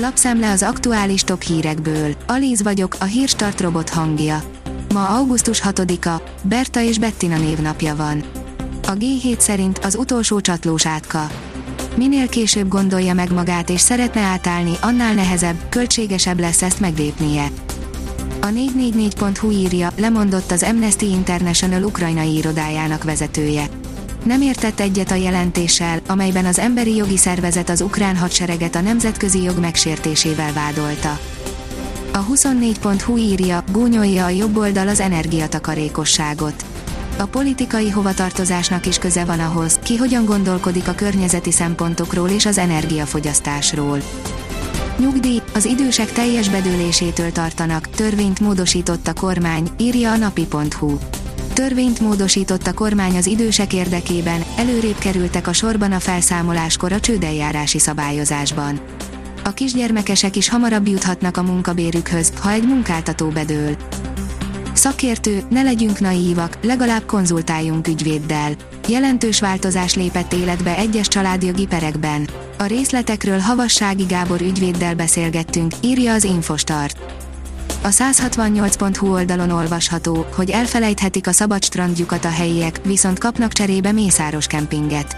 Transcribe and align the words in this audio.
Lapszemle 0.00 0.50
az 0.50 0.62
aktuális 0.62 1.22
top 1.22 1.42
hírekből. 1.42 2.14
Alíz 2.26 2.62
vagyok, 2.62 2.96
a 3.00 3.04
hírstart 3.04 3.60
robot 3.60 3.88
hangja. 3.88 4.42
Ma 4.94 5.08
augusztus 5.08 5.62
6-a, 5.64 6.22
Berta 6.42 6.80
és 6.80 6.98
Bettina 6.98 7.38
névnapja 7.38 7.96
van. 7.96 8.24
A 8.82 8.92
G7 8.92 9.38
szerint 9.38 9.78
az 9.78 9.94
utolsó 9.96 10.40
csatlós 10.40 10.86
átka. 10.86 11.30
Minél 11.96 12.28
később 12.28 12.68
gondolja 12.68 13.14
meg 13.14 13.32
magát 13.32 13.70
és 13.70 13.80
szeretne 13.80 14.20
átállni, 14.20 14.72
annál 14.80 15.14
nehezebb, 15.14 15.68
költségesebb 15.68 16.40
lesz 16.40 16.62
ezt 16.62 16.80
meglépnie. 16.80 17.48
A 18.40 18.46
444.hu 18.46 19.50
írja, 19.50 19.90
lemondott 19.96 20.50
az 20.50 20.62
Amnesty 20.62 21.02
International 21.02 21.82
ukrajnai 21.82 22.36
irodájának 22.36 23.04
vezetője. 23.04 23.68
Nem 24.24 24.42
értett 24.42 24.80
egyet 24.80 25.10
a 25.10 25.14
jelentéssel, 25.14 26.00
amelyben 26.06 26.44
az 26.44 26.58
emberi 26.58 26.94
jogi 26.94 27.16
szervezet 27.16 27.68
az 27.68 27.80
ukrán 27.80 28.16
hadsereget 28.16 28.74
a 28.74 28.80
nemzetközi 28.80 29.42
jog 29.42 29.58
megsértésével 29.58 30.52
vádolta. 30.52 31.18
A 32.12 32.26
24.hu 32.26 33.16
írja, 33.16 33.64
gúnyolja 33.72 34.24
a 34.24 34.28
jobb 34.28 34.56
oldal 34.56 34.88
az 34.88 35.00
energiatakarékosságot. 35.00 36.64
A 37.18 37.24
politikai 37.24 37.90
hovatartozásnak 37.90 38.86
is 38.86 38.98
köze 38.98 39.24
van 39.24 39.40
ahhoz, 39.40 39.78
ki 39.82 39.96
hogyan 39.96 40.24
gondolkodik 40.24 40.88
a 40.88 40.94
környezeti 40.94 41.52
szempontokról 41.52 42.28
és 42.28 42.46
az 42.46 42.58
energiafogyasztásról. 42.58 43.98
Nyugdíj, 44.98 45.40
az 45.54 45.64
idősek 45.64 46.12
teljes 46.12 46.48
bedőlésétől 46.48 47.32
tartanak, 47.32 47.88
törvényt 47.90 48.40
módosított 48.40 49.06
a 49.06 49.12
kormány, 49.12 49.68
írja 49.76 50.12
a 50.12 50.16
napi.hu. 50.16 50.98
Törvényt 51.58 52.00
módosított 52.00 52.66
a 52.66 52.72
kormány 52.72 53.16
az 53.16 53.26
idősek 53.26 53.72
érdekében, 53.72 54.44
előrébb 54.56 54.98
kerültek 54.98 55.46
a 55.46 55.52
sorban 55.52 55.92
a 55.92 55.98
felszámoláskor 55.98 56.92
a 56.92 57.00
csődeljárási 57.00 57.78
szabályozásban. 57.78 58.80
A 59.44 59.50
kisgyermekesek 59.50 60.36
is 60.36 60.48
hamarabb 60.48 60.86
juthatnak 60.88 61.36
a 61.36 61.42
munkabérükhöz, 61.42 62.32
ha 62.40 62.50
egy 62.50 62.66
munkáltató 62.66 63.28
bedől. 63.28 63.76
Szakértő, 64.72 65.42
ne 65.50 65.62
legyünk 65.62 66.00
naívak, 66.00 66.58
legalább 66.62 67.06
konzultáljunk 67.06 67.88
ügyvéddel. 67.88 68.52
Jelentős 68.88 69.40
változás 69.40 69.94
lépett 69.94 70.32
életbe 70.32 70.76
egyes 70.76 71.08
családjogi 71.08 71.66
perekben. 71.66 72.28
A 72.58 72.64
részletekről 72.64 73.38
Havassági 73.38 74.04
Gábor 74.04 74.40
ügyvéddel 74.40 74.94
beszélgettünk, 74.94 75.72
írja 75.80 76.12
az 76.12 76.24
Infostart. 76.24 77.26
A 77.82 77.88
168.hu 77.88 79.12
oldalon 79.12 79.50
olvasható, 79.50 80.26
hogy 80.34 80.50
elfelejthetik 80.50 81.26
a 81.26 81.32
szabad 81.32 81.64
strandjukat 81.64 82.24
a 82.24 82.30
helyiek, 82.30 82.80
viszont 82.84 83.18
kapnak 83.18 83.52
cserébe 83.52 83.92
mészáros 83.92 84.46
kempinget. 84.46 85.16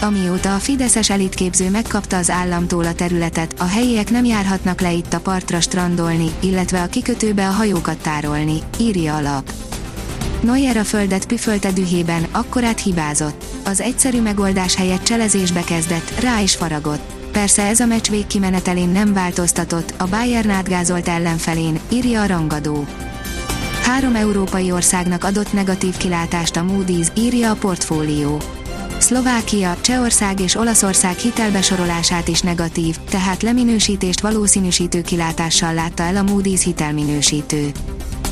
Amióta 0.00 0.54
a 0.54 0.58
Fideszes 0.58 1.10
elitképző 1.10 1.70
megkapta 1.70 2.16
az 2.16 2.30
államtól 2.30 2.84
a 2.84 2.94
területet, 2.94 3.54
a 3.58 3.64
helyiek 3.64 4.10
nem 4.10 4.24
járhatnak 4.24 4.80
le 4.80 4.92
itt 4.92 5.12
a 5.12 5.20
partra 5.20 5.60
strandolni, 5.60 6.30
illetve 6.40 6.82
a 6.82 6.86
kikötőbe 6.86 7.48
a 7.48 7.52
hajókat 7.52 7.98
tárolni, 7.98 8.58
írja 8.78 9.16
a 9.16 9.20
lap. 9.20 9.52
Neuer 10.40 10.76
a 10.76 10.84
földet 10.84 11.26
püfölte 11.26 11.72
dühében, 11.72 12.26
akkorát 12.32 12.80
hibázott. 12.80 13.44
Az 13.64 13.80
egyszerű 13.80 14.20
megoldás 14.20 14.74
helyett 14.74 15.02
cselezésbe 15.02 15.60
kezdett, 15.60 16.20
rá 16.20 16.40
is 16.40 16.56
faragott. 16.56 17.19
Persze 17.32 17.62
ez 17.62 17.80
a 17.80 17.86
meccs 17.86 18.08
végkimenetelén 18.08 18.88
nem 18.88 19.12
változtatott, 19.12 19.94
a 19.96 20.06
Bayern 20.06 20.50
átgázolt 20.50 21.08
ellenfelén, 21.08 21.80
írja 21.88 22.22
a 22.22 22.26
rangadó. 22.26 22.86
Három 23.82 24.14
európai 24.14 24.72
országnak 24.72 25.24
adott 25.24 25.52
negatív 25.52 25.96
kilátást 25.96 26.56
a 26.56 26.64
Moody's, 26.68 27.06
írja 27.16 27.50
a 27.50 27.54
portfólió. 27.54 28.40
Szlovákia, 28.98 29.76
Csehország 29.80 30.40
és 30.40 30.54
Olaszország 30.54 31.16
hitelbesorolását 31.16 32.28
is 32.28 32.40
negatív, 32.40 32.96
tehát 33.10 33.42
leminősítést 33.42 34.20
valószínűsítő 34.20 35.02
kilátással 35.02 35.74
látta 35.74 36.02
el 36.02 36.16
a 36.16 36.22
Moody's 36.22 36.60
hitelminősítő. 36.64 37.70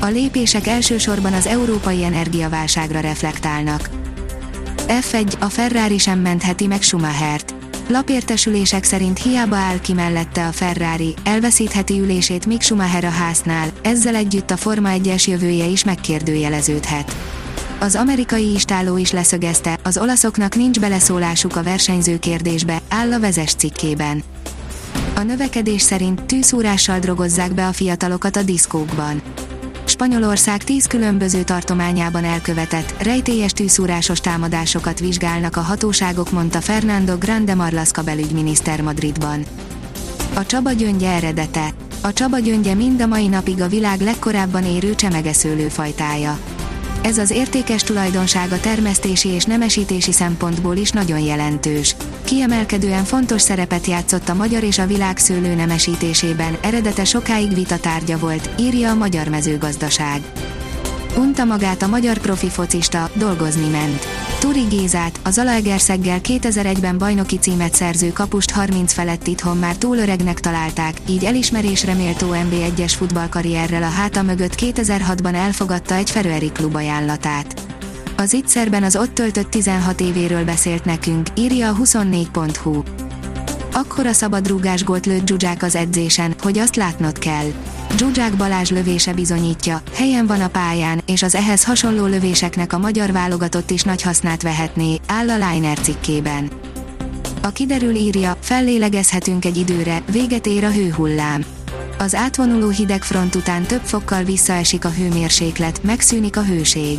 A 0.00 0.06
lépések 0.06 0.66
elsősorban 0.66 1.32
az 1.32 1.46
európai 1.46 2.04
energiaválságra 2.04 3.00
reflektálnak. 3.00 3.90
F1, 4.86 5.38
a 5.38 5.46
Ferrari 5.46 5.98
sem 5.98 6.18
mentheti 6.18 6.66
meg 6.66 6.82
Schumachert. 6.82 7.54
Lapértesülések 7.92 8.84
szerint 8.84 9.22
hiába 9.22 9.56
áll 9.56 9.80
ki 9.80 9.92
mellette 9.92 10.46
a 10.46 10.52
Ferrari, 10.52 11.14
elveszítheti 11.24 12.00
ülését 12.00 12.46
Mick 12.46 12.62
Schumacher 12.62 13.04
a 13.04 13.10
háznál, 13.10 13.70
ezzel 13.82 14.14
együtt 14.14 14.50
a 14.50 14.56
Forma 14.56 14.88
1-es 14.92 15.28
jövője 15.28 15.64
is 15.64 15.84
megkérdőjeleződhet. 15.84 17.16
Az 17.80 17.94
amerikai 17.94 18.52
istáló 18.52 18.96
is 18.96 19.10
leszögezte, 19.10 19.78
az 19.82 19.98
olaszoknak 19.98 20.54
nincs 20.54 20.80
beleszólásuk 20.80 21.56
a 21.56 21.62
versenyző 21.62 22.18
kérdésbe, 22.18 22.80
áll 22.88 23.12
a 23.12 23.20
vezes 23.20 23.54
cikkében. 23.54 24.22
A 25.14 25.20
növekedés 25.20 25.82
szerint 25.82 26.22
tűszúrással 26.22 26.98
drogozzák 26.98 27.54
be 27.54 27.66
a 27.66 27.72
fiatalokat 27.72 28.36
a 28.36 28.42
diszkókban. 28.42 29.22
Spanyolország 29.84 30.64
tíz 30.64 30.86
különböző 30.86 31.42
tartományában 31.42 32.24
elkövetett, 32.24 33.02
rejtélyes 33.02 33.52
tűszúrásos 33.52 34.20
támadásokat 34.20 35.00
vizsgálnak 35.00 35.56
a 35.56 35.60
hatóságok, 35.60 36.30
mondta 36.30 36.60
Fernando 36.60 37.16
Grande 37.18 37.54
Marlaska 37.54 38.02
belügyminiszter 38.02 38.80
Madridban. 38.80 39.44
A 40.34 40.46
Csaba 40.46 40.72
gyöngye 40.72 41.10
eredete. 41.10 41.74
A 42.00 42.12
Csaba 42.12 42.38
gyöngye 42.38 42.74
mind 42.74 43.00
a 43.00 43.06
mai 43.06 43.28
napig 43.28 43.60
a 43.60 43.68
világ 43.68 44.00
legkorábban 44.00 44.64
érő 44.64 44.94
csemegeszőlőfajtája. 44.94 46.38
Ez 47.02 47.18
az 47.18 47.30
értékes 47.30 47.82
tulajdonsága 47.82 48.60
termesztési 48.60 49.28
és 49.28 49.44
nemesítési 49.44 50.12
szempontból 50.12 50.76
is 50.76 50.90
nagyon 50.90 51.18
jelentős. 51.18 51.96
Kiemelkedően 52.24 53.04
fontos 53.04 53.42
szerepet 53.42 53.86
játszott 53.86 54.28
a 54.28 54.34
magyar 54.34 54.62
és 54.62 54.78
a 54.78 54.86
világ 54.86 55.18
szőlő 55.18 55.54
nemesítésében, 55.54 56.56
eredete 56.62 57.04
sokáig 57.04 57.54
vita 57.54 57.78
tárgya 57.78 58.18
volt, 58.18 58.50
írja 58.58 58.90
a 58.90 58.94
Magyar 58.94 59.28
Mezőgazdaság. 59.28 60.20
Unta 61.16 61.44
magát 61.44 61.82
a 61.82 61.86
magyar 61.86 62.18
profi 62.18 62.48
focista, 62.48 63.10
dolgozni 63.14 63.68
ment. 63.68 64.06
Turi 64.40 64.60
Gézát, 64.60 65.20
a 65.22 65.30
Zalaegerszeggel 65.30 66.18
2001-ben 66.22 66.98
bajnoki 66.98 67.38
címet 67.38 67.74
szerző 67.74 68.12
kapust 68.12 68.50
30 68.50 68.92
felett 68.92 69.26
itthon 69.26 69.56
már 69.56 69.76
túl 69.76 69.96
öregnek 69.96 70.40
találták, 70.40 71.00
így 71.08 71.24
elismerésre 71.24 71.94
méltó 71.94 72.26
NB1-es 72.30 72.92
futballkarrierrel 72.96 73.82
a 73.82 73.88
háta 73.88 74.22
mögött 74.22 74.54
2006-ban 74.56 75.34
elfogadta 75.34 75.94
egy 75.94 76.10
Feröeri 76.10 76.52
klub 76.52 76.74
ajánlatát. 76.74 77.60
Az 78.16 78.32
ittszerben 78.32 78.82
az 78.82 78.96
ott 78.96 79.14
töltött 79.14 79.50
16 79.50 80.00
évéről 80.00 80.44
beszélt 80.44 80.84
nekünk, 80.84 81.26
írja 81.34 81.68
a 81.68 81.76
24.hu. 81.76 83.01
Akkora 83.74 84.12
szabadrúgás 84.12 84.84
gólt 84.84 85.06
lőtt 85.06 85.26
Zsuzsák 85.26 85.62
az 85.62 85.74
edzésen, 85.74 86.34
hogy 86.42 86.58
azt 86.58 86.76
látnod 86.76 87.18
kell. 87.18 87.52
Zsuzsák 87.96 88.36
Balázs 88.36 88.70
lövése 88.70 89.12
bizonyítja, 89.12 89.82
helyen 89.94 90.26
van 90.26 90.40
a 90.40 90.48
pályán, 90.48 91.02
és 91.06 91.22
az 91.22 91.34
ehhez 91.34 91.64
hasonló 91.64 92.06
lövéseknek 92.06 92.72
a 92.72 92.78
magyar 92.78 93.12
válogatott 93.12 93.70
is 93.70 93.82
nagy 93.82 94.02
hasznát 94.02 94.42
vehetné, 94.42 95.00
áll 95.06 95.30
a 95.30 95.50
Liner 95.50 95.78
cikkében. 95.78 96.50
A 97.42 97.48
kiderül 97.48 97.94
írja, 97.94 98.36
fellélegezhetünk 98.40 99.44
egy 99.44 99.56
időre, 99.56 100.02
véget 100.10 100.46
ér 100.46 100.64
a 100.64 100.70
hőhullám. 100.70 101.44
Az 101.98 102.14
átvonuló 102.14 102.68
hideg 102.68 103.02
front 103.02 103.34
után 103.34 103.62
több 103.62 103.82
fokkal 103.84 104.22
visszaesik 104.22 104.84
a 104.84 104.90
hőmérséklet, 104.90 105.82
megszűnik 105.82 106.36
a 106.36 106.44
hőség. 106.44 106.98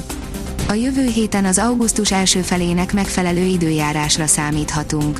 A 0.68 0.74
jövő 0.74 1.08
héten 1.08 1.46
az 1.46 1.58
augusztus 1.58 2.12
első 2.12 2.42
felének 2.42 2.94
megfelelő 2.94 3.44
időjárásra 3.44 4.28
számíthatunk. 4.28 5.20